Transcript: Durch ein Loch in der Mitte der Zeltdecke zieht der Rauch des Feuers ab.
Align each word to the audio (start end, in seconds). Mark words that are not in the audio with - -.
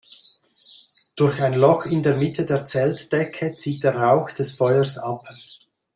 Durch 1.15 1.39
ein 1.43 1.53
Loch 1.53 1.85
in 1.85 2.01
der 2.01 2.17
Mitte 2.17 2.43
der 2.43 2.65
Zeltdecke 2.65 3.53
zieht 3.55 3.83
der 3.83 3.95
Rauch 3.97 4.31
des 4.31 4.53
Feuers 4.53 4.97
ab. 4.97 5.21